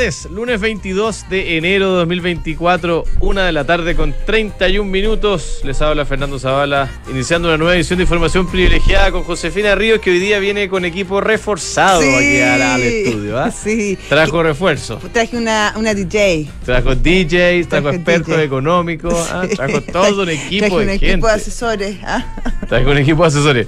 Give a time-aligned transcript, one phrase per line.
[0.00, 5.60] Tardes, lunes 22 de enero de 2024, una de la tarde con 31 minutos.
[5.62, 10.10] Les habla Fernando Zavala, iniciando una nueva edición de Información Privilegiada con Josefina Ríos, que
[10.12, 12.08] hoy día viene con equipo reforzado Sí.
[12.14, 13.38] aquí al, estudio.
[13.38, 13.50] ¿ah?
[13.50, 13.98] Sí.
[14.08, 16.48] Trajo refuerzo, Traje una, una DJ.
[16.64, 18.42] trajo DJs, trajo Trajo expertos DJ.
[18.44, 19.46] económicos, ¿ah?
[19.54, 21.26] Trajo todo un equipo Traje un de equipo gente.
[21.26, 21.96] de asesores.
[22.04, 22.24] ¿ah?
[22.70, 23.66] Trajo un equipo de asesores.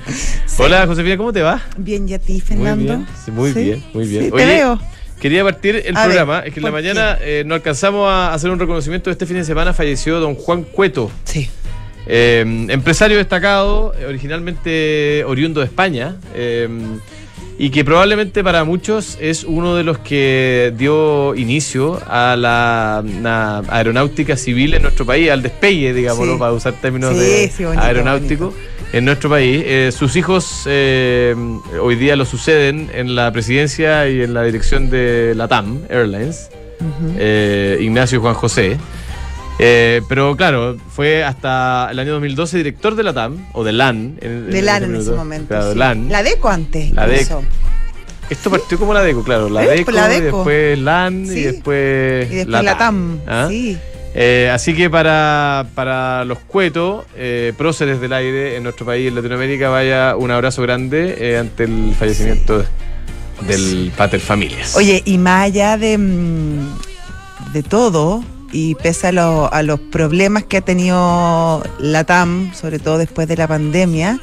[0.57, 1.61] Hola Josefina, ¿cómo te va?
[1.77, 3.05] Bien, ¿y a ti, Fernando?
[3.33, 4.25] Muy bien, muy bien, muy bien.
[4.25, 4.81] sí, Oye, te veo.
[5.23, 8.35] Quería partir el A ver, programa, es que en la mañana eh, no alcanzamos a
[8.35, 9.09] hacer un reconocimiento.
[9.09, 11.49] Este fin de semana falleció don Juan Cueto, Sí.
[12.09, 16.69] eh, empresario destacado, eh, originalmente oriundo de España, eh,
[17.65, 23.63] y que probablemente para muchos es uno de los que dio inicio a la, la
[23.69, 26.39] aeronáutica civil en nuestro país, al despegue, digámoslo, Sí.
[26.41, 28.45] para usar términos Sí, de sí, bonito, aeronáutico.
[28.47, 28.63] bonito.
[28.93, 31.37] En nuestro país, Eh, sus hijos eh,
[31.81, 36.51] hoy día lo suceden en la presidencia y en la dirección de la TAM Airlines,
[37.17, 38.77] eh, Ignacio y Juan José.
[39.65, 44.19] Eh, pero claro, fue hasta el año 2012 director de la TAM, o de LAN.
[44.21, 45.49] En, De LAN en ese momento.
[45.49, 45.79] Claro, sí.
[45.79, 46.09] LAN.
[46.11, 46.91] La DECO antes.
[46.93, 47.43] La incluso.
[48.29, 49.49] Esto partió como la DECO, claro.
[49.49, 50.37] La, Eh, DECO, la y DECO.
[50.39, 53.19] después LAN, y después, Y después la TAM.
[53.27, 53.47] ¿Ah?
[53.49, 53.79] Sí.
[54.15, 59.15] Eh, así que para, para los cuetos, eh, próceres del aire en nuestro país, en
[59.15, 62.65] Latinoamérica, vaya un abrazo grande eh, ante el fallecimiento
[63.47, 64.77] del Pater Familias.
[64.77, 70.59] Oye, y más allá de, mm, de todo, y pese a, a los problemas que
[70.59, 74.21] ha tenido la TAM, sobre todo después de la pandemia,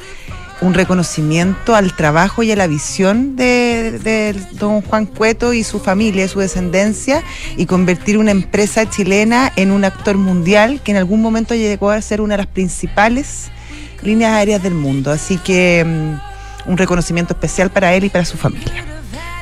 [0.62, 5.80] un reconocimiento al trabajo y a la visión de, de don Juan Cueto y su
[5.80, 7.24] familia, su descendencia,
[7.58, 12.02] y convertir una empresa chilena en un actor mundial que en algún momento llegó a
[12.02, 13.50] ser una de las principales
[14.04, 15.12] líneas aéreas del mundo.
[15.12, 18.99] Así que mm, un reconocimiento especial para él y para su familia.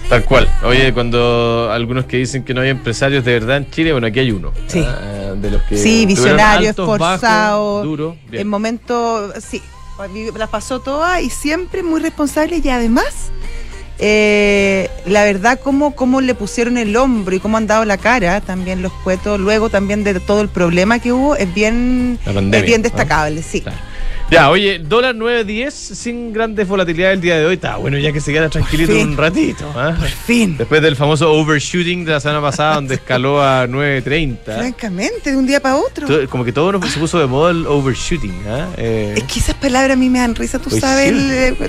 [0.09, 0.49] Tal cual.
[0.63, 4.19] Oye, cuando algunos que dicen que no hay empresarios de verdad en Chile, bueno, aquí
[4.19, 4.53] hay uno.
[4.67, 4.83] Sí.
[4.85, 7.83] Ah, de los que Sí, visionario, esforzado.
[8.31, 9.61] En momento, sí,
[10.35, 13.31] las pasó todas y siempre muy responsable y además,
[13.99, 18.39] eh, la verdad, cómo, cómo le pusieron el hombro y cómo han dado la cara
[18.39, 22.65] también los cuetos, luego también de todo el problema que hubo, es bien, La es
[22.65, 23.61] bien destacable, sí.
[23.61, 23.77] Claro.
[24.29, 27.53] Ya, oye, dólar 9.10 sin grandes volatilidades el día de hoy.
[27.53, 29.11] Está bueno ya que se queda tranquilito fin.
[29.11, 29.71] un ratito.
[29.73, 29.95] ¿ah?
[29.97, 30.57] Por fin.
[30.57, 34.37] Después del famoso overshooting de la semana pasada, donde escaló a 9.30.
[34.43, 36.07] Francamente, de un día para otro.
[36.07, 38.35] Todo- Como que todo nos se puso de moda el overshooting.
[38.49, 38.67] ¿ah?
[38.75, 41.13] Eh, Es que esas palabras a mí me dan risa, tú sabes,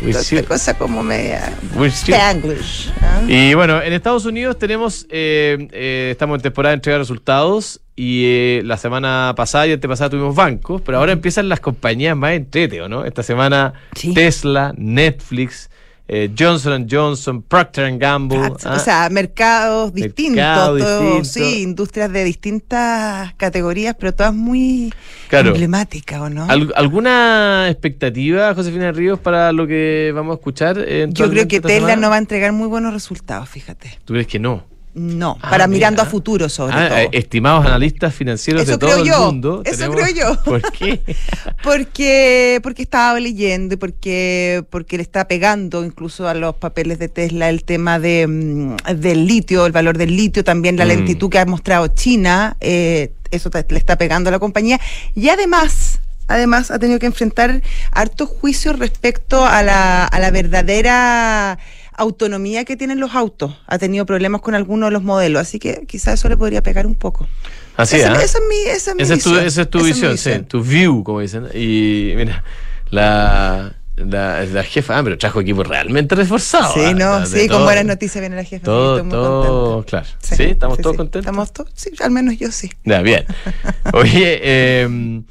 [0.02, 1.52] esta cosa como media.
[1.78, 2.90] Spanglish.
[3.00, 3.22] ¿ah?
[3.28, 7.80] Y bueno, en Estados Unidos tenemos, eh, eh, estamos en temporada de entrega de resultados
[8.00, 12.30] y eh, la semana pasada y antepasada tuvimos bancos, pero ahora empiezan las compañías más
[12.34, 13.04] entrete, ¿no?
[13.04, 14.14] Esta semana Sí.
[14.14, 15.68] Tesla, Netflix,
[16.06, 18.38] eh, Johnson Johnson, Procter Gamble.
[18.38, 18.76] Ah, ¿ah?
[18.76, 21.48] O sea, mercados distintos, Mercado todo, distinto.
[21.50, 24.94] sí, industrias de distintas categorías, pero todas muy
[25.28, 25.48] Claro.
[25.50, 26.44] emblemáticas, ¿o no?
[26.48, 30.76] ¿Al- ¿Alguna expectativa, Josefina Ríos, para lo que vamos a escuchar?
[31.08, 31.96] Yo creo que Tesla semana?
[31.96, 33.98] no va a entregar muy buenos resultados, fíjate.
[34.04, 34.64] ¿Tú crees que no?
[34.98, 35.76] No, Ah, para mira.
[35.78, 36.98] mirando a futuro sobre Ah, todo.
[36.98, 39.62] eh, estimados analistas financieros Eso de todo creo el mundo.
[39.64, 40.42] eso creo yo.
[40.44, 41.00] ¿Por qué?
[41.62, 47.08] Porque, porque estaba leyendo y porque, porque le está pegando incluso a los papeles de
[47.08, 50.88] Tesla el tema de, mm, del litio, el valor del litio, también la Mm.
[50.88, 54.80] lentitud que ha mostrado China, eh, eso te- le está pegando a la compañía.
[55.14, 61.58] Y además, además ha tenido que enfrentar hartos juicios respecto a la, a la verdadera
[61.98, 63.54] autonomía que tienen los autos.
[63.66, 66.86] Ha tenido problemas con algunos de los modelos, así que quizás eso le podría pegar
[66.86, 67.28] un poco.
[67.76, 68.22] Así, esa, ¿ah?
[68.22, 69.46] esa es mi, esa es mi Esa es tu, visión.
[69.46, 71.48] esa es tu Esa visión, sí, tu view, como dicen.
[71.54, 72.42] Y mira,
[72.90, 76.72] la, la, la jefa, ah, pero trajo equipo realmente reforzado.
[76.74, 78.64] Sí, ah, no, sí, con buenas noticias viene la jefa.
[78.64, 80.06] Todo, muy todo, claro.
[80.20, 81.20] Sí, estamos todos contentos.
[81.20, 82.70] Estamos todos, sí, al menos yo sí.
[82.84, 83.26] Ya, bien.
[83.92, 85.22] Oye, eh,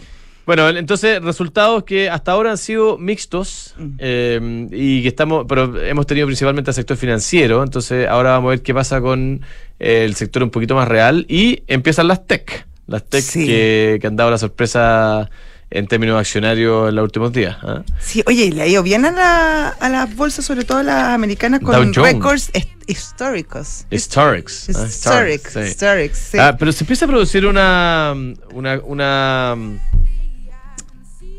[0.48, 3.96] bueno, entonces resultados que hasta ahora han sido mixtos Mm.
[4.00, 8.50] eh, y que estamos, pero hemos tenido principalmente al sector financiero, entonces ahora vamos a
[8.52, 9.42] ver qué pasa con
[9.80, 13.46] eh, el sector un poquito más real y empiezan las tech, las tech Sí.
[13.46, 15.30] que, que han dado la sorpresa
[15.70, 17.58] en términos accionarios en los últimos días.
[17.62, 17.84] ¿ah?
[18.00, 21.04] Sí, oye, le ha ido bien a, la, a las bolsas, sobre todo a las
[21.10, 22.50] americanas, con récords
[22.88, 23.86] históricos.
[23.92, 24.70] Historics.
[24.74, 24.86] ¿ah?
[24.88, 25.60] Historic, sí.
[25.60, 26.38] historic, sí.
[26.40, 28.16] Ah, pero se empieza a producir una,
[28.54, 29.58] una, una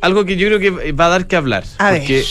[0.00, 1.65] algo que yo creo que va a dar que hablar.
[1.79, 2.00] a ver.
[2.00, 2.25] porque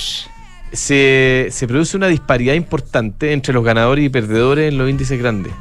[0.72, 5.54] se, se produce una disparidad importante entre los ganadores y perdedores en los índices grandes.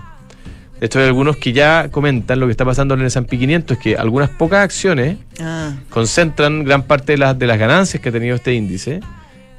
[0.81, 3.77] De hecho, hay algunos que ya comentan lo que está pasando en el S&P 500,
[3.79, 8.11] es que algunas pocas acciones Ah, concentran gran parte de las, de las ganancias que
[8.11, 9.01] ha tenido este índice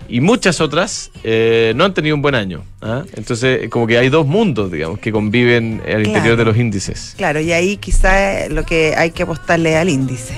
[0.10, 2.64] y muchas otras eh, no han tenido un buen año.
[2.82, 3.04] ¿ah?
[3.16, 6.36] Entonces, como que hay dos mundos, digamos, que conviven al interior Claro.
[6.38, 7.16] de los índices.
[7.18, 10.36] Claro, y ahí quizá lo que hay que apostarle al índice.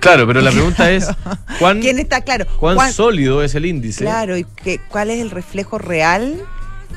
[0.00, 1.06] Claro, pero la pregunta es,
[1.58, 2.46] ¿cuán, ¿Quién está claro?
[2.58, 4.04] cuán ¿Cuán- sólido es el índice?
[4.04, 6.34] Claro, y que, cuál es el reflejo real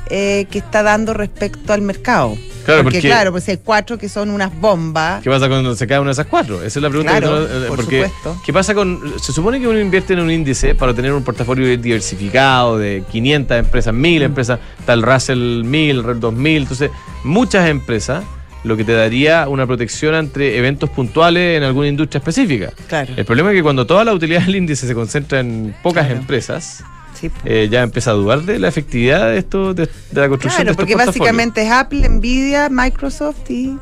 [0.10, 2.36] eh, que está dando respecto al mercado.
[2.66, 5.24] Claro, porque, porque- claro, pues hay cuatro que son unas bombas.
[5.24, 6.58] ¿Qué pasa cuando se cae una de esas cuatro?
[6.62, 8.42] Esa es la pregunta Claro, que uno- eh, por porque supuesto.
[8.46, 11.66] ¿qué pasa con se supone que uno invierte en un índice para tener un portafolio
[11.78, 14.26] diversificado de 500 empresas, 1000 Mm.
[14.26, 16.92] empresas, tal Russell 1000, el Russell 2000, entonces
[17.24, 18.24] muchas empresas
[18.64, 22.72] lo que te daría una protección entre eventos puntuales en alguna industria específica.
[22.88, 23.14] Claro.
[23.16, 26.20] El problema es que cuando toda la utilidad del índice se concentra en pocas Claro.
[26.22, 30.28] empresas, Sí, eh, ya empieza a dudar de la efectividad de esto, de, de la
[30.30, 33.78] construcción Claro, de porque básicamente es Apple, Nvidia, Microsoft y.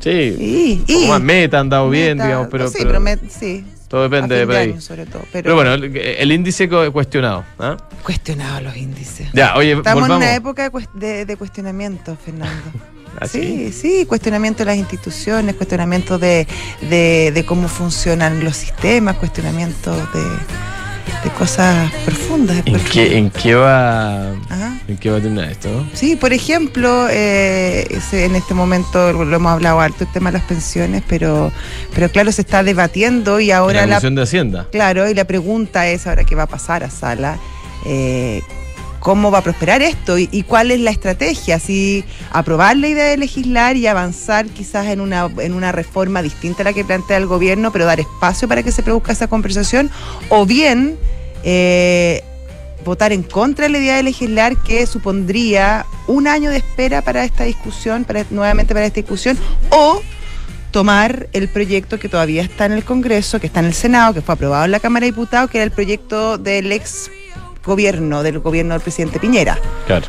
[0.00, 3.64] Sí, y, y más meta han dado bien, digamos, pero, sí, pero pero me- sí,
[3.88, 4.80] todo depende de ahí.
[4.80, 5.22] sobre todo.
[5.32, 7.44] Pero, Pero bueno, el, el índice cuestionado.
[7.60, 7.76] ¿ah?
[8.02, 9.28] cuestionados los índices.
[9.32, 10.24] Ya, oye, Estamos volvamos.
[10.24, 12.62] en una época de, cues- de, de cuestionamiento, Fernando.
[13.20, 16.46] ¿Ah, Sí, sí, cuestionamiento de las instituciones, cuestionamiento de,
[16.88, 20.22] de, de cómo funcionan los sistemas, cuestionamiento de,
[21.24, 22.56] de cosas profundas.
[22.58, 22.90] ¿En profundas.
[22.90, 24.78] qué, ¿En qué va Ajá.
[24.88, 25.86] en qué va a terminar esto?
[25.94, 30.46] Sí, por ejemplo, eh, en este momento lo hemos hablado alto el tema de las
[30.46, 31.52] pensiones, pero,
[31.94, 34.66] pero claro, se está debatiendo y ahora la la, Comisión de Hacienda.
[34.72, 37.38] Claro, y la pregunta es ahora qué va a pasar a Sala.
[37.86, 38.42] eh,
[39.02, 41.58] ¿Cómo va a prosperar esto y, cuál es la estrategia?
[41.58, 46.62] Si aprobar la idea de legislar y avanzar quizás en una, en una reforma distinta
[46.62, 49.90] a la que plantea el gobierno, pero dar espacio para que se produzca esa conversación,
[50.28, 50.96] o bien
[51.42, 52.22] eh,
[52.84, 57.24] votar en contra de la idea de legislar que supondría un año de espera para
[57.24, 59.36] esta discusión, para nuevamente para esta discusión,
[59.70, 60.00] o
[60.70, 64.22] tomar el proyecto que todavía está en el Congreso, que está en el Senado, que
[64.22, 67.10] fue aprobado en la Cámara de Diputados, que era el proyecto del ex
[67.64, 70.06] gobierno, del gobierno del presidente Piñera, Claro.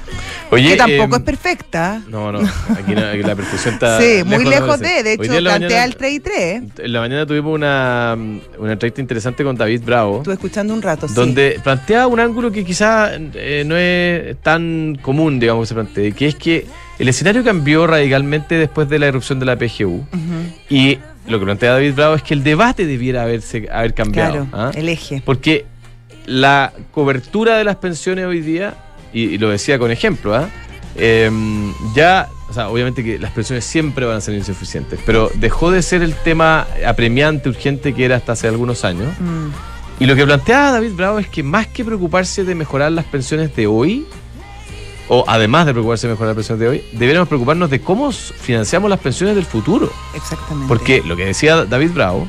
[0.52, 2.02] Oye, que tampoco eh, es perfecta.
[2.08, 4.00] No, no, aquí, no- aquí la percusión está.
[4.02, 6.64] sí, muy lejos de, de hecho, plantea mañana- el 3 y 3.
[6.80, 8.16] En la mañana tuvimos una,
[8.60, 10.18] una entrevista interesante con David Bravo.
[10.18, 11.14] Estuve escuchando un rato, sí.
[11.14, 16.12] donde plantea un ángulo que quizá eh, no es tan común, digamos, que se plantee,
[16.12, 16.66] que es que
[17.00, 20.06] el escenario cambió radicalmente después de la erupción de la PGU.
[20.70, 24.46] Y lo que plantea David Bravo es que el debate debiera haberse, haber cambiado.
[24.46, 24.72] Claro, ¿ah?
[24.76, 25.22] el eje.
[25.26, 25.66] Porque
[26.26, 28.76] la cobertura de las pensiones hoy día,
[29.14, 30.50] y, y lo decía con ejemplo, ¿ah?
[30.96, 35.72] Em, ya, o sea, obviamente que las pensiones siempre van a ser insuficientes, pero dejó
[35.72, 39.10] de ser el tema apremiante, urgente que era hasta hace algunos años.
[39.20, 39.48] Mm,
[40.04, 43.56] Y lo que planteaba David Bravo es que más que preocuparse de mejorar las pensiones
[43.56, 44.06] de hoy,
[45.08, 48.90] o además de preocuparse de mejorar las pensiones de hoy, deberíamos preocuparnos de cómo financiamos
[48.90, 49.92] las pensiones del futuro.
[50.16, 50.68] exactamente.
[50.68, 52.28] Porque lo que decía David Bravo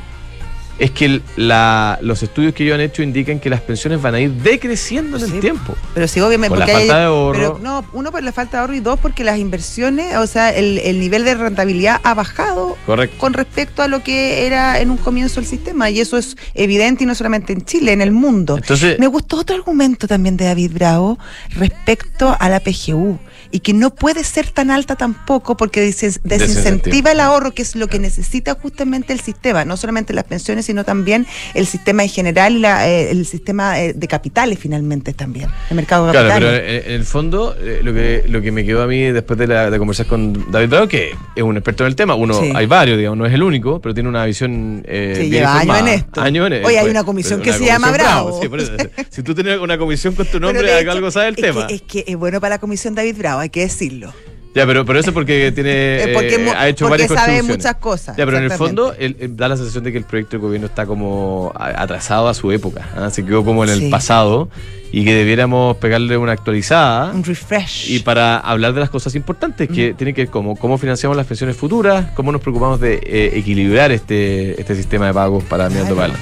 [0.77, 4.19] es que la- los estudios que ellos han hecho indican que las pensiones van a
[4.19, 5.31] ir decreciendo en Sí.
[5.35, 5.75] el tiempo.
[5.93, 6.49] Pero sí, obviamente.
[6.49, 7.39] Por la porque hay- falta de ahorro.
[7.39, 10.49] Pero no, uno por la falta de ahorro y dos porque las inversiones, o sea,
[10.53, 13.17] el, el nivel de rentabilidad ha bajado Correcto.
[13.17, 15.89] con respecto a lo que era en un comienzo el sistema.
[15.89, 18.57] Y eso es evidente y no solamente en Chile, en el mundo.
[18.57, 21.17] Entonces, Me gustó otro argumento también de David Bravo
[21.51, 23.17] respecto a la PGU
[23.55, 25.79] y que no puede ser tan alta tampoco porque
[26.23, 30.65] desincentiva el ahorro, que es lo que necesita justamente el sistema, no solamente las pensiones,
[30.65, 35.49] sino también el sistema en general, la, eh, el sistema eh, de capitales finalmente también,
[35.69, 36.61] el mercado de claro, capitales.
[36.65, 39.39] pero en, en el fondo, eh, lo, que, lo que me quedó a mí después
[39.39, 42.33] de, la- de conversar con David Bravo, que es un experto en el tema, uno,
[42.41, 42.51] Sí.
[42.53, 44.83] hay varios, digamos, no es el único, pero tiene una visión.
[44.85, 46.25] Eh, Sí, bien lleva años en esto.
[46.25, 46.35] En.
[46.35, 48.41] Oye, hay Pues, una comisión que se llama Bravo.
[48.41, 48.73] Sí, por eso.
[49.09, 51.67] si tú tienes una comisión con tu nombre, algo, hecho, algo sabe el es tema.
[51.67, 54.13] Que, es que es bueno para la comisión David Bravo, hay que decirlo.
[54.53, 58.15] Ya, pero, pero eso porque tiene porque eh, ha hecho porque varias sabe muchas cosas,
[58.15, 60.67] Ya, pero en el fondo el- da la sensación de que el proyecto de gobierno
[60.67, 62.87] está como atrasado a su época.
[62.95, 63.09] ¿ah?
[63.09, 63.89] Se quedó como en el Sí.
[63.89, 64.47] pasado
[64.93, 67.11] y que debiéramos pegarle una actualizada.
[67.11, 67.91] Un refresh.
[67.91, 71.27] Y para hablar de las cosas importantes que tienen que ver como cómo financiamos las
[71.27, 76.13] pensiones futuras, cómo nos preocupamos de eh, equilibrar este, este sistema de pagos para Claro.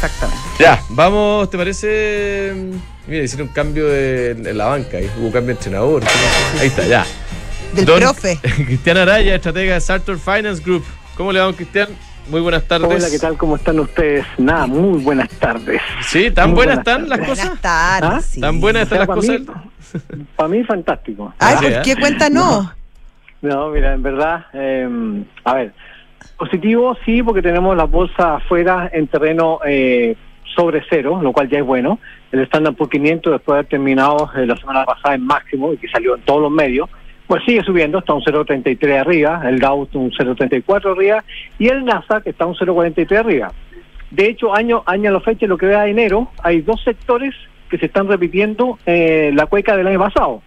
[0.00, 0.42] Exactamente.
[0.60, 2.54] Ya, vamos, ¿te parece?
[3.08, 6.02] Mira, hicieron un cambio de, en la banca, ahí hubo cambio de entrenador.
[6.60, 7.04] Ahí está, ya.
[7.72, 8.38] Del Don profe.
[8.66, 10.84] Cristian Araya, estratega de Sartor Finance Group.
[11.16, 11.88] ¿Cómo le va, Cristian?
[12.30, 12.88] Muy buenas tardes.
[12.88, 13.36] Hola, ¿qué tal?
[13.36, 14.24] ¿Cómo están ustedes?
[14.38, 15.80] Nada, muy buenas tardes.
[16.06, 17.44] Sí, ¿tan buenas buenas están las cosas?
[17.46, 18.10] Buenas tardes.
[18.12, 18.20] ¿Ah?
[18.20, 18.40] sí.
[18.40, 19.40] ¿Tan buenas están las para, cosas?
[19.40, 21.34] mí, para mí, fantástico.
[21.40, 21.80] Ay, Sí, ¿por ¿eh?
[21.84, 22.72] qué cuenta no?
[23.40, 25.72] No, mira, en verdad, eh, a ver,
[26.36, 30.16] positivo sí, porque tenemos la bolsa afuera en terreno eh,
[30.54, 31.98] sobre cero, lo cual ya es bueno.
[32.32, 35.78] El Standard por 500, después de haber terminado eh, la semana pasada en máximo, y
[35.78, 36.88] que salió en todos los medios,
[37.26, 41.24] pues sigue subiendo, está un 0.33 arriba, el Dow un 0.34 arriba,
[41.58, 43.52] y el Nasdaq está un 0.43 arriba.
[44.10, 47.34] De hecho, año, año a la fecha, lo que da enero, hay dos sectores
[47.68, 50.42] que se están repitiendo eh, la cueca del año pasado,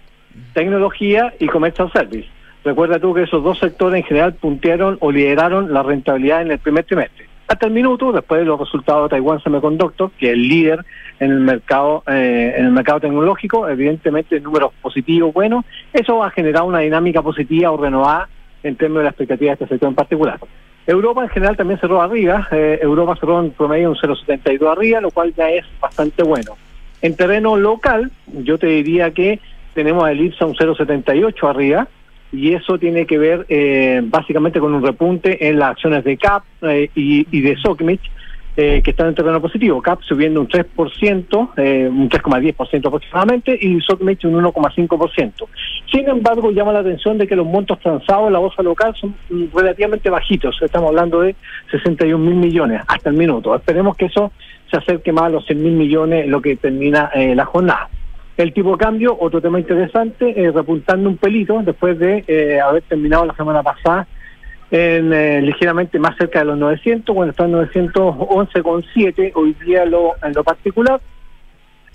[0.54, 2.28] tecnología y commercial service.
[2.64, 6.60] Recuerda tú que esos dos sectores en general puntearon o lideraron la rentabilidad en el
[6.60, 7.26] primer trimestre.
[7.48, 10.86] Hasta el minuto, después de los resultados de Taiwan Semiconductor, que es el líder
[11.20, 16.32] en el mercado eh, en el mercado tecnológico, evidentemente números positivos, buenos, eso va a
[16.32, 18.30] generar una dinámica positiva o renovada
[18.64, 20.40] en términos de la expectativa de este sector en particular.
[20.88, 25.12] Europa en general también cerró arriba, eh, Europa cerró en promedio un 0,72 arriba, lo
[25.12, 26.54] cual ya es bastante bueno.
[27.02, 29.40] En terreno local, yo te diría que
[29.74, 31.88] tenemos a Elipsa un 0,78 arriba,
[32.32, 36.44] y eso tiene que ver eh, básicamente con un repunte en las acciones de CAP
[36.62, 38.02] eh, y, de Sokmich,
[38.56, 39.82] eh, que están en terreno positivo.
[39.82, 45.48] CAP subiendo un 3%, eh, un 3,10% aproximadamente, y Sokmich un 1,5%.
[45.92, 49.14] Sin embargo, llama la atención de que los montos transados en la bolsa local son
[49.54, 50.58] relativamente bajitos.
[50.62, 51.36] Estamos hablando de
[51.70, 53.54] 61 mil millones hasta el minuto.
[53.56, 54.32] Esperemos que eso
[54.70, 57.90] se acerque más a los 100 mil millones, lo que termina la jornada.
[58.38, 62.84] El tipo de cambio, otro tema interesante, eh, repuntando un pelito después de eh, haber
[62.84, 64.08] terminado la semana pasada
[64.72, 70.14] en eh, ligeramente más cerca de los 900, cuando está en 911,7 hoy día lo,
[70.24, 71.02] en lo particular.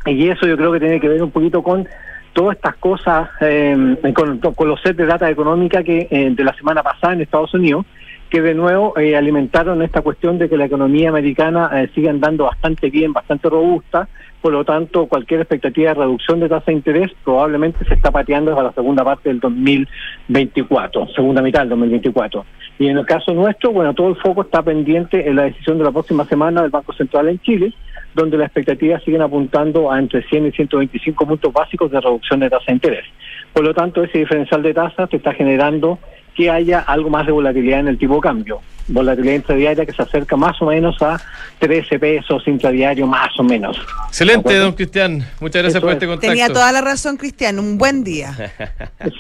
[0.05, 1.89] Y eso yo creo que tiene que ver un poquito con
[2.35, 6.55] todas estas cosas, eh, con, con, los sets de data económica que eh, de la
[6.55, 7.87] semana pasada en Estados Unidos,
[8.29, 13.13] que de nuevo alimentaron esta cuestión de que la economía americana sigue andando bastante bien,
[13.13, 14.09] bastante robusta,
[14.41, 18.53] por lo tanto cualquier expectativa de reducción de tasa de interés probablemente se está pateando
[18.55, 22.45] para la segunda parte del 2024, segunda mitad del 2024.
[22.79, 25.85] Y en el caso nuestro, bueno, todo el foco está pendiente en la decisión de
[25.85, 27.73] la próxima semana del Banco Central en Chile,
[28.15, 32.51] donde las expectativas siguen apuntando a entre 100 y 125 puntos básicos de reducción de
[32.51, 33.05] tasa de interés.
[33.53, 35.99] Por lo tanto, ese diferencial de tasas te está generando
[36.35, 38.61] que haya algo más de volatilidad en el tipo de cambio.
[38.89, 41.21] Volatilidad intradiaria que se acerca más o menos a
[41.59, 43.77] 13 pesos intradiario, más o menos.
[44.09, 45.27] Excelente, don Cristian.
[45.41, 46.29] Muchas gracias Eso por este contacto.
[46.29, 47.59] Tenía toda la razón, Cristian.
[47.59, 48.35] Un buen día.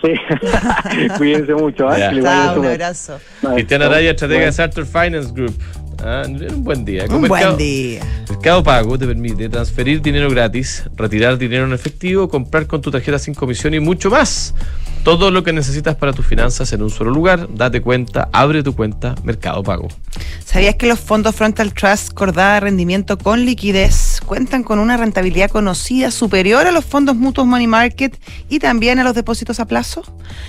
[0.03, 0.15] sí.
[1.19, 1.93] Cuídense mucho.
[1.93, 2.21] ¿eh?
[2.23, 3.19] Chao, un abrazo.
[3.55, 5.55] Cristian Araya, estratega de Sartor Finance Group.
[6.05, 7.05] Ah, un buen día.
[7.09, 8.03] Un mercado, buen día.
[8.29, 13.19] Mercado Pago te permite transferir dinero gratis, retirar dinero en efectivo, comprar con tu tarjeta
[13.19, 14.55] sin comisión y mucho más.
[15.07, 17.47] Todo lo que necesitas para tus finanzas en un solo lugar.
[17.55, 19.87] Date cuenta, abre tu cuenta Mercado Pago.
[20.45, 26.11] ¿Sabías que los fondos Frontal Trust Cordada Rendimiento con liquidez cuentan con una rentabilidad conocida
[26.11, 30.03] superior a los fondos mutuos Money Market y también a los depósitos a plazo?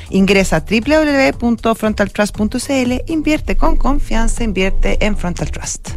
[0.09, 5.89] Ingresa a www.frontaltrust.cl, invierte con confianza, invierte en Frontal Trust.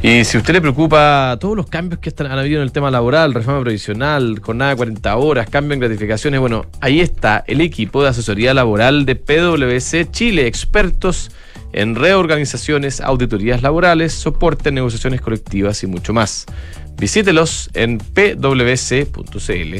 [0.00, 2.88] Y si a usted le preocupa todos los cambios que han habido en el tema
[2.88, 8.04] laboral, reforma provisional, jornada de 40 horas, cambio en gratificaciones, bueno, ahí está el equipo
[8.04, 11.32] de asesoría laboral de PwC Chile, expertos
[11.72, 16.46] en reorganizaciones, auditorías laborales, soporte negociaciones colectivas y mucho más.
[16.98, 19.76] Visítelos en pwc.cl.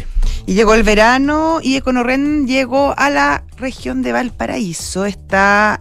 [0.47, 5.05] Y llegó el verano y Econorren llegó a la región de Valparaíso.
[5.05, 5.81] Está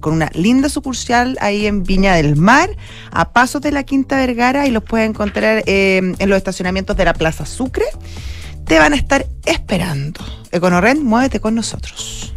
[0.00, 2.68] con una linda sucursal ahí en Viña del Mar,
[3.10, 7.06] a pasos de la Quinta Vergara, y los puedes encontrar eh, en los estacionamientos de
[7.06, 7.86] la Plaza Sucre.
[8.66, 10.20] Te van a estar esperando.
[10.52, 12.33] Econorren, muévete con nosotros.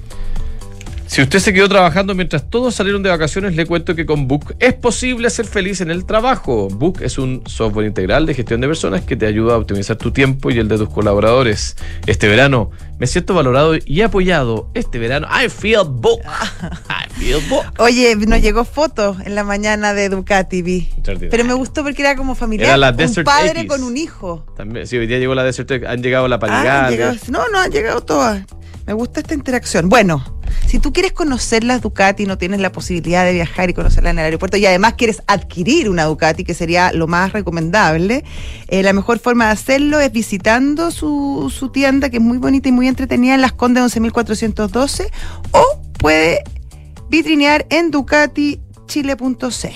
[1.17, 4.55] Si usted se quedó trabajando mientras todos salieron de vacaciones, le cuento que con Book
[4.59, 6.67] es posible ser feliz en el trabajo.
[6.69, 10.11] Book es un software integral de gestión de personas que te ayuda a optimizar tu
[10.11, 11.75] tiempo y el de tus colaboradores.
[12.05, 12.69] Este verano
[12.99, 14.69] me siento valorado y apoyado.
[14.75, 16.21] Este verano, I feel Book.
[16.87, 17.65] I feel Book.
[17.79, 20.87] Oye, nos llegó foto en la mañana de Ducati, vi.
[21.03, 22.69] Pero me gustó porque era como familiar.
[22.69, 24.45] Era la un padre con un hijo.
[24.55, 26.37] También, sí, hoy día llegó la Desert Han llegado la.
[26.43, 26.91] Ah,
[27.31, 28.43] no, no, han llegado todas.
[28.87, 29.89] Me gusta esta interacción.
[29.89, 30.23] Bueno,
[30.65, 34.11] si tú quieres conocer las Ducati y no tienes la posibilidad de viajar y conocerla
[34.11, 38.23] en el aeropuerto y además quieres adquirir una Ducati, que sería lo más recomendable,
[38.69, 42.71] eh, la mejor forma de hacerlo es visitando su, tienda, que es muy bonita y
[42.71, 45.11] muy entretenida, en Las Condes 11.412,
[45.51, 46.43] o puede
[47.09, 49.67] vitrinear en ducatichile.cl.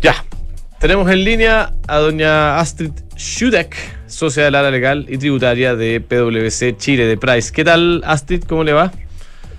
[0.00, 0.24] Ya,
[0.78, 6.76] tenemos en línea a doña Astrid Schudek socia del área legal y tributaria de PwC
[6.76, 7.52] Chile de Price.
[7.52, 8.44] ¿Qué tal, Astrid?
[8.44, 8.92] ¿Cómo le va?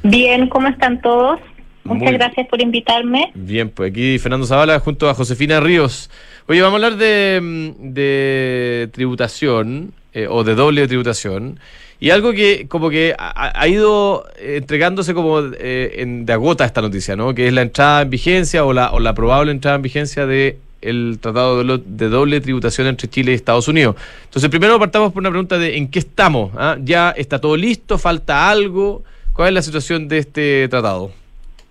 [0.03, 1.39] Bien, ¿cómo están todos?
[1.83, 3.31] Muchas gracias por invitarme.
[3.33, 6.09] Bien, pues aquí Fernando Zavala junto a Josefina Ríos.
[6.47, 11.59] Oye, vamos a hablar de, de tributación eh, o de doble tributación.
[11.99, 17.15] Y algo que como que ha, ido entregándose como eh, en, de agota esta noticia,
[17.15, 17.33] ¿no?
[17.33, 20.59] Que es la entrada en vigencia o la, o la probable entrada en vigencia de
[20.81, 23.95] el tratado de, doble tributación entre Chile y Estados Unidos.
[24.25, 26.51] Entonces, primero partamos por una pregunta de en qué estamos.
[26.57, 26.77] ¿Ah?
[26.79, 27.97] ¿Ya está todo listo?
[27.97, 29.03] ¿Falta algo?
[29.33, 31.11] ¿Cuál es la situación de este tratado?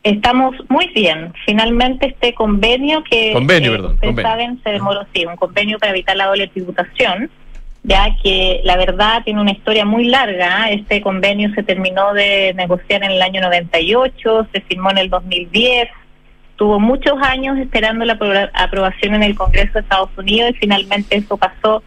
[0.07, 1.33] Estamos muy bien.
[1.45, 4.31] Finalmente este convenio que convenio, eh, perdón, ustedes convenio.
[4.31, 7.29] saben se demoró, sí, un convenio para evitar la doble tributación,
[7.83, 10.71] ya que la verdad tiene una historia muy larga.
[10.71, 10.75] ¿eh?
[10.75, 15.89] Este convenio se terminó de negociar en el año 98, se firmó en el 2010,
[16.57, 21.17] tuvo muchos años esperando la apro- aprobación en el Congreso de Estados Unidos y finalmente
[21.17, 21.83] eso pasó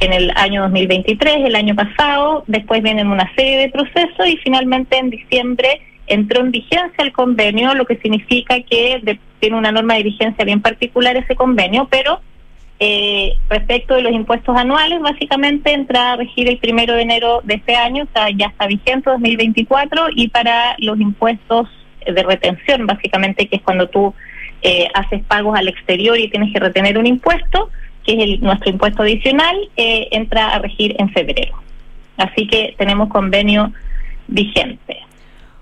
[0.00, 4.98] en el año 2023, el año pasado, después vienen una serie de procesos y finalmente
[4.98, 9.94] en diciembre entró en vigencia el convenio, lo que significa que de- tiene una norma
[9.94, 12.20] de vigencia bien particular ese convenio, pero
[12.78, 17.54] eh, respecto de los impuestos anuales, básicamente entra a regir el primero de enero de
[17.54, 21.68] este año, o sea, ya está vigente 2024, y para los impuestos
[22.12, 24.14] de retención, básicamente, que es cuando tú
[24.62, 27.70] eh, haces pagos al exterior y tienes que retener un impuesto,
[28.04, 31.54] que es el, nuestro impuesto adicional, eh, entra a regir en febrero.
[32.16, 33.72] Así que tenemos convenio
[34.28, 34.98] vigente,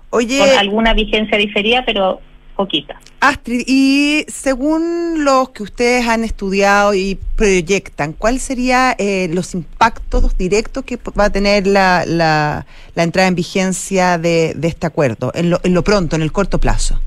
[0.09, 2.21] Oye, con alguna vigencia diferida, pero
[2.55, 2.99] poquita.
[3.19, 8.95] Astrid, y según los que ustedes han estudiado y proyectan, ¿cuáles serían
[9.31, 14.67] los impactos directos que va a tener la, la, la entrada en vigencia de, de
[14.67, 16.99] este acuerdo, en lo, en lo pronto, en el corto plazo?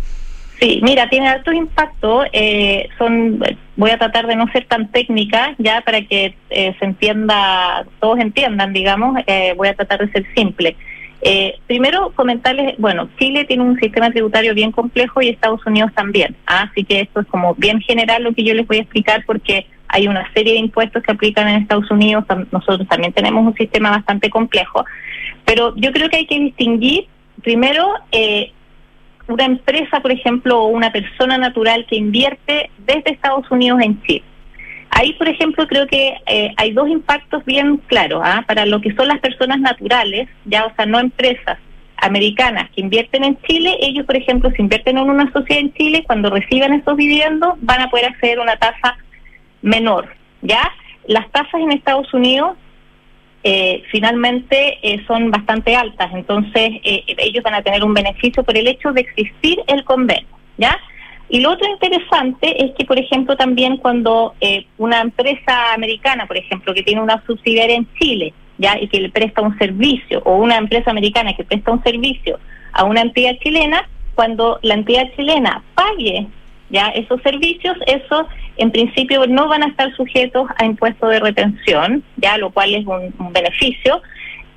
[0.61, 2.25] Sí, mira, tiene alto impacto.
[2.33, 3.41] Eh, son,
[3.77, 8.19] voy a tratar de no ser tan técnica, ya para que eh, se entienda, todos
[8.19, 9.21] entiendan, digamos.
[9.27, 10.77] Eh, voy a tratar de ser simple.
[11.21, 16.37] Eh, primero, comentarles, bueno, Chile tiene un sistema tributario bien complejo y Estados Unidos también.
[16.47, 16.69] ¿ah?
[16.71, 19.67] Así que esto es como bien general lo que yo les voy a explicar porque
[19.89, 22.25] hay una serie de impuestos que aplican en Estados Unidos.
[22.53, 24.85] Nosotros también tenemos un sistema bastante complejo.
[25.45, 27.07] Pero yo creo que hay que distinguir,
[27.43, 28.53] primero, eh,
[29.27, 34.25] una empresa, por ejemplo, o una persona natural que invierte desde Estados Unidos en Chile.
[34.99, 38.43] Ahí, por ejemplo, creo que eh, hay dos impactos bien claros ¿ah?
[38.49, 41.57] para lo que son las personas naturales, ya, o sea, no empresas
[41.99, 43.77] americanas que invierten en Chile.
[43.81, 47.83] Ellos, por ejemplo, si invierten en una sociedad en Chile, cuando reciban esos dividendos, van
[47.83, 48.97] a poder acceder a una tasa
[49.63, 50.09] menor,
[50.43, 50.69] ¿ya?
[51.07, 52.57] Las tasas en Estados Unidos
[53.45, 58.57] eh, finalmente eh, son bastante altas, entonces eh, ellos van a tener un beneficio por
[58.57, 60.77] el hecho de existir el convenio, ¿ya?
[61.31, 66.39] Y lo otro interesante es que, por ejemplo, también cuando eh, una empresa americana, por
[66.39, 70.37] ejemplo, que tiene una subsidiaria en Chile, ya y que le presta un servicio, o
[70.37, 72.39] una empresa americana que presta un servicio
[72.73, 76.27] a una entidad chilena, cuando la entidad chilena pague
[76.71, 82.03] ya esos servicios, esos en principio no van a estar sujetos a impuestos de retención,
[82.17, 84.03] ya lo cual es un beneficio,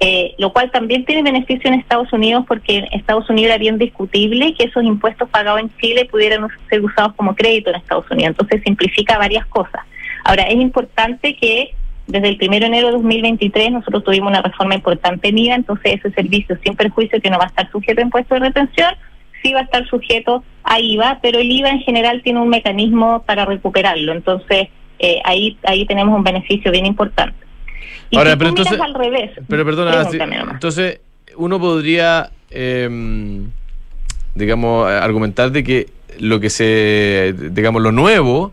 [0.03, 3.77] eh, lo cual también tiene beneficio en Estados Unidos porque en Estados Unidos era bien
[3.77, 8.31] discutible que esos impuestos pagados en Chile pudieran ser usados como crédito en Estados Unidos,
[8.31, 9.85] entonces simplifica varias cosas.
[10.23, 11.75] Ahora, es importante que
[12.07, 15.99] desde el 1 de enero de 2023 nosotros tuvimos una reforma importante en IVA, entonces
[15.99, 18.95] ese servicio sin perjuicio que no va a estar sujeto a impuestos de retención,
[19.43, 23.21] sí va a estar sujeto a IVA, pero el IVA en general tiene un mecanismo
[23.27, 27.50] para recuperarlo, entonces eh, ahí ahí tenemos un beneficio bien importante.
[28.09, 30.07] Y Ahora, si pero entonces- al revés, Pero perdona,
[30.51, 30.99] entonces
[31.37, 32.89] uno podría, eh,
[34.35, 35.87] digamos, argumentar de que
[36.19, 38.51] lo que se, digamos, lo nuevo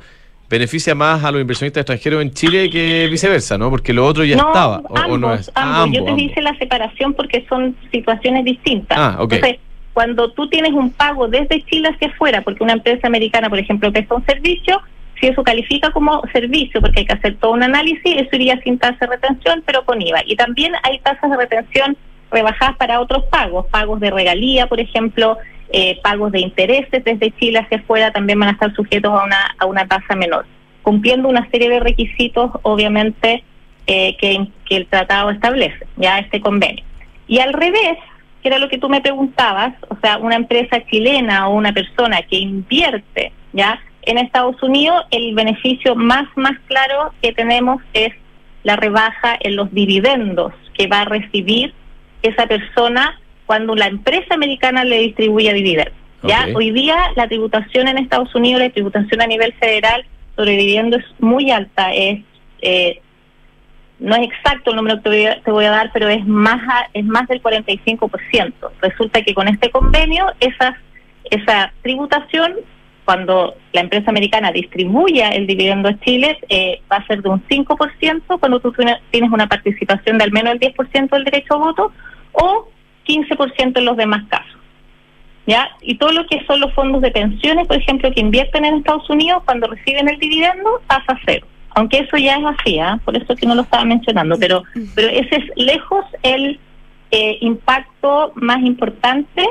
[0.50, 3.68] beneficia más a los inversionistas extranjeros en Chile que viceversa, ¿no?
[3.68, 5.50] Porque lo otro ya no, estaba, ambos, o no es.
[5.54, 5.54] ambos.
[5.54, 8.96] Ah, Yo te ambos, hice la separación porque son situaciones distintas.
[8.98, 9.34] Ah, ok.
[9.34, 9.60] Entonces,
[9.92, 13.92] cuando tú tienes un pago desde Chile hacia afuera, porque una empresa americana, por ejemplo,
[13.92, 14.80] presta un servicio,
[15.20, 18.78] si eso califica como servicio, porque hay que hacer todo un análisis, eso iría sin
[18.78, 20.20] tasa de retención, pero con IVA.
[20.26, 21.96] Y también hay tasas de retención
[22.30, 25.38] rebajadas para otros pagos, pagos de regalía, por ejemplo,
[25.70, 29.54] eh, pagos de intereses desde Chile hacia afuera también van a estar sujetos a una,
[29.58, 30.46] a una tasa menor,
[30.82, 33.44] cumpliendo una serie de requisitos, obviamente,
[33.86, 36.84] eh, que, que el tratado establece, ya este convenio.
[37.26, 37.98] Y al revés,
[38.42, 42.22] que era lo que tú me preguntabas, o sea, una empresa chilena o una persona
[42.22, 48.12] que invierte, ya, en Estados Unidos, el beneficio más, más claro que tenemos es
[48.64, 51.72] la rebaja en los dividendos que va a recibir
[52.22, 55.94] esa persona cuando la empresa americana le distribuye dividendos.
[56.24, 60.04] Ya hoy día la tributación en Estados Unidos, la tributación a nivel federal
[60.36, 62.20] sobre dividendos es muy alta, es
[62.60, 63.00] eh,
[64.00, 66.24] no es exacto el número que te voy a, te voy a dar, pero es
[66.26, 68.52] más a- es más del 45%.
[68.80, 70.74] Resulta que con este convenio esas
[71.30, 72.54] esa tributación
[73.08, 77.42] cuando la empresa americana distribuya el dividendo a Chile, eh, va a ser de un
[77.48, 78.70] 5% cuando tú
[79.10, 81.90] tienes- una participación de al menos el 10% del derecho a voto
[82.32, 82.68] o
[83.04, 84.60] 15% en los demás casos.
[85.46, 85.70] ¿Ya?
[85.80, 89.08] Y todo lo que son los fondos de pensiones, por ejemplo, que invierten en Estados
[89.08, 91.46] Unidos, cuando reciben el dividendo, tasa cero.
[91.76, 93.00] Aunque eso ya es así, ¿ah?
[93.06, 96.60] por eso que no lo estaba mencionando, pero, pero ese es lejos el
[97.10, 99.48] eh, impacto más importante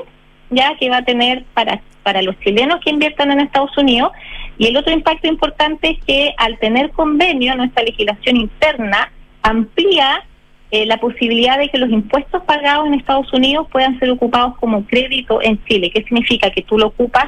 [0.50, 4.12] ya que va a tener para, para los chilenos que inviertan en Estados Unidos.
[4.58, 10.24] Y el otro impacto importante es que al tener convenio, nuestra legislación interna amplía
[10.72, 14.86] eh, la posibilidad de que los impuestos pagados en Estados Unidos puedan ser ocupados como
[14.86, 15.92] crédito en Chile.
[15.94, 16.50] ¿Qué significa?
[16.50, 17.28] Que tú lo ocupas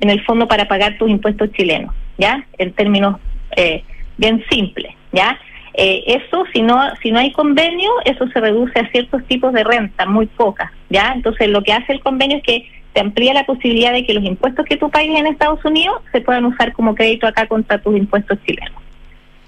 [0.00, 2.44] en el fondo para pagar tus impuestos chilenos, ¿ya?
[2.58, 3.20] En términos
[3.56, 3.84] eh,
[4.16, 5.38] bien simples, ¿ya?
[5.74, 9.64] Eh, eso, si no, si no hay convenio, eso se reduce a ciertos tipos de
[9.64, 11.12] renta, muy pocas, ¿ya?
[11.14, 14.24] Entonces, lo que hace el convenio es que te amplía la posibilidad de que los
[14.24, 17.96] impuestos que tú pagues en Estados Unidos se puedan usar como crédito acá contra tus
[17.96, 18.82] impuestos chilenos.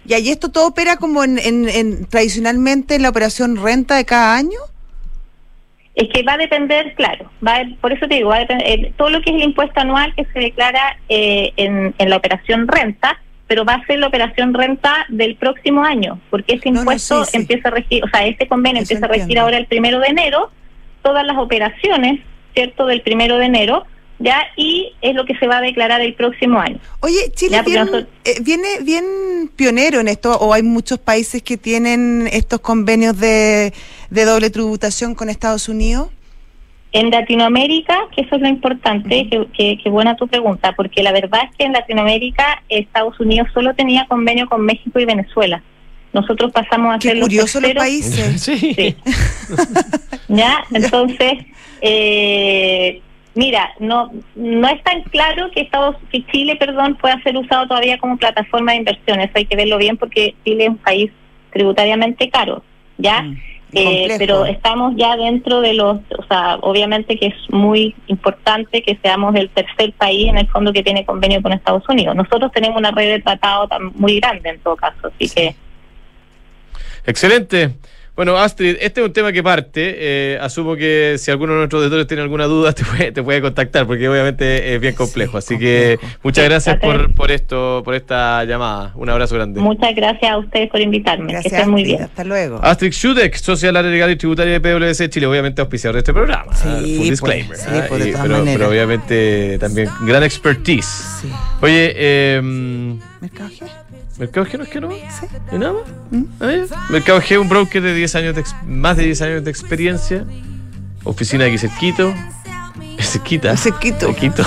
[0.07, 4.35] ¿Y ahí esto todo opera como en, en, tradicionalmente en la operación renta de cada
[4.35, 4.59] año?
[5.95, 8.93] Es que va a depender, claro, va por eso te digo, va a depender, eh,
[8.97, 12.67] todo lo que es el impuesto anual que se declara eh, en, en la operación
[12.67, 13.21] renta,
[13.53, 17.73] pero va a ser la operación renta del próximo año, porque ese impuesto empieza a
[17.73, 20.51] regir, o sea, ese convenio empieza a regir ahora el primero de enero,
[21.03, 22.21] todas las operaciones,
[22.55, 23.85] ¿cierto?, del primero de enero,
[24.21, 26.79] ya, y es lo que se va a declarar el próximo año.
[27.01, 27.61] Oye, Chile
[28.25, 33.75] eh, viene bien pionero en esto, o hay muchos países que tienen estos convenios de,
[34.09, 36.09] de doble tributación con Estados Unidos.
[36.93, 41.41] En Latinoamérica, que eso es lo importante, que, que, buena tu pregunta, porque la verdad
[41.51, 45.63] es que en Latinoamérica Estados Unidos solo tenía convenio con México y Venezuela.
[46.13, 48.43] Nosotros pasamos a Qué ser curioso los, países.
[48.43, 48.95] Sí.
[50.29, 50.65] ¿Ya?
[50.71, 51.33] Entonces,
[51.81, 53.01] eh,
[53.35, 57.99] mira, no no es tan claro que Estados que Chile, perdón, pueda ser usado todavía
[57.99, 59.31] como plataforma de inversiones.
[59.35, 61.11] Hay que verlo bien porque Chile es un país
[61.53, 62.63] tributariamente caro,
[62.99, 63.23] ¿ya?
[63.23, 63.37] Mm.
[63.75, 68.99] Eh, pero estamos ya dentro de los, o sea, obviamente que es muy importante que
[69.03, 72.17] seamos el tercer país en el fondo que tiene convenio con Estados Unidos.
[72.17, 75.55] Nosotros tenemos una red de tratado muy grande en todo caso, así que...
[77.05, 77.77] Excelente.
[78.15, 79.95] Bueno, Astrid, este es un tema que parte.
[79.97, 83.41] Eh, asumo que si alguno de nuestros auditores tiene alguna duda, te puede, te puede
[83.41, 85.39] contactar, porque obviamente es bien complejo.
[85.39, 88.93] Así que muchas gracias por, por esto, por esta llamada.
[88.97, 89.61] Un abrazo grande.
[89.61, 91.33] Muchas gracias a ustedes por invitarme.
[91.41, 92.03] que estén muy bien.
[92.03, 92.61] Hasta luego.
[92.63, 96.13] Astrid Schudek, socia del área legal y tributaria de PwC Chile, obviamente auspiciador de este
[96.13, 96.55] programa.
[96.55, 96.69] Sí.
[96.69, 97.57] Full pues, disclaimer.
[97.57, 97.85] sí, ¿eh?
[97.89, 98.59] pues, de Y- todas pero, maneras.
[98.59, 100.87] pero obviamente también gran expertise.
[101.23, 101.33] Sí.
[101.63, 102.41] Oye, eh,
[103.23, 103.49] ¿Mercado?
[104.23, 104.91] ¿Mercado G no es que no?
[104.91, 105.27] Sí.
[105.51, 105.83] ¿Y nada más?
[106.13, 106.93] ¿Mm?
[106.93, 110.25] Mercado G, un broker de 10 años de más de 10 años de experiencia.
[111.03, 112.15] Oficina aquí cerquito.
[113.01, 113.57] Cerquita.
[113.57, 114.07] Cerquito.
[114.07, 114.45] Cerquito.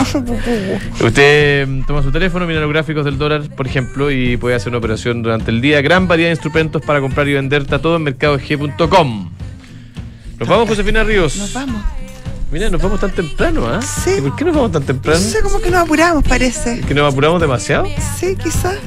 [1.05, 4.69] Usted mm, toma su teléfono, mira los gráficos del dólar, por ejemplo, y puede hacer
[4.69, 5.81] una operación durante el día.
[5.81, 7.63] Gran variedad de instrumentos para comprar y vender.
[7.63, 9.29] Está todo en mercadog.com.
[10.39, 11.35] Nos vamos, Josefina Ríos.
[11.35, 11.81] Nos vamos.
[12.49, 13.81] Mira, nos vamos tan temprano, ¿ah?
[13.81, 14.11] Sí.
[14.19, 15.19] ¿Y ¿Por qué nos vamos tan No temprano?
[15.19, 16.79] sé, como que nos apuramos, parece.
[16.79, 17.87] ¿Que nos apuramos demasiado?
[18.17, 18.77] Sí, quizás.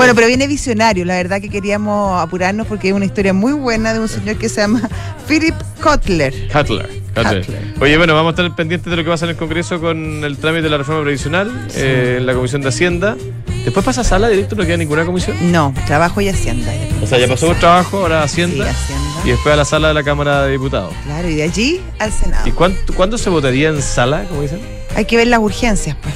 [0.00, 1.04] Bueno, pero viene visionario.
[1.04, 4.48] La verdad que queríamos apurarnos porque es una historia muy buena de un señor que
[4.48, 4.88] se llama
[5.28, 6.32] Philip Kotler.
[6.50, 6.88] Cutler.
[7.14, 7.74] Cutler.
[7.80, 10.38] Oye, bueno, vamos a estar pendientes de lo que pasa en el Congreso con el
[10.38, 13.14] trámite de la reforma previsional eh, en la Comisión de Hacienda.
[13.62, 15.36] Después pasa a sala directo, no queda ninguna comisión.
[15.52, 16.72] No, trabajo y hacienda.
[17.02, 18.64] O sea, ya pasó por trabajo, ahora Hacienda.
[18.64, 19.20] Sí, Hacienda.
[19.26, 20.94] Y después a la sala de la Cámara de Diputados.
[21.04, 22.48] Claro, y de allí al Senado.
[22.48, 24.60] ¿Y cuánto, cuándo se votaría en sala, como dicen?
[24.96, 26.14] Hay que ver las urgencias, pues.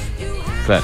[0.65, 0.83] Claro.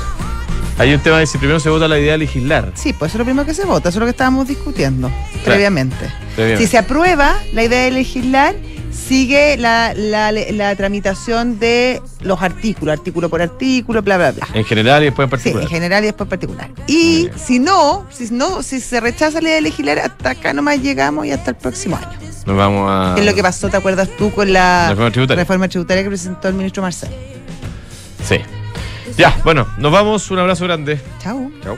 [0.78, 2.72] Hay un tema de si primero se vota la idea de legislar.
[2.76, 5.12] Sí, pues eso es lo primero que se vota, eso es lo que estábamos discutiendo
[5.44, 5.96] previamente.
[6.36, 6.66] previamente.
[6.66, 8.56] Si se aprueba la idea de legislar,
[8.92, 14.48] sigue la, la, la tramitación de los artículos, artículo por artículo, bla, bla, bla.
[14.54, 15.64] En general y después en Sí, particular.
[15.64, 16.70] en general y después particular.
[16.70, 20.52] Muy Y si no, si no, si se rechaza la idea de legislar, hasta acá
[20.54, 22.18] nomás llegamos y hasta el próximo año.
[22.48, 23.16] Nos vamos a.
[23.20, 24.88] Es lo que pasó, ¿te acuerdas tú con la.
[24.90, 25.44] Reforma tributaria.
[25.44, 27.10] reforma tributaria que presentó el ministro Marcel?
[28.28, 28.38] Sí.
[29.22, 30.32] Ya, bueno, nos vamos.
[30.32, 31.00] Un abrazo grande.
[31.20, 31.52] Chao.
[31.62, 31.78] Chao.